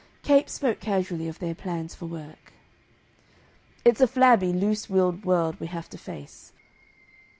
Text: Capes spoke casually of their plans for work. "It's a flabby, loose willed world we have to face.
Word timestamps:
Capes 0.23 0.53
spoke 0.53 0.79
casually 0.79 1.27
of 1.27 1.37
their 1.37 1.53
plans 1.53 1.93
for 1.93 2.07
work. 2.07 2.53
"It's 3.85 4.01
a 4.01 4.07
flabby, 4.07 4.51
loose 4.51 4.89
willed 4.89 5.25
world 5.25 5.59
we 5.59 5.67
have 5.67 5.91
to 5.91 5.97
face. 5.99 6.53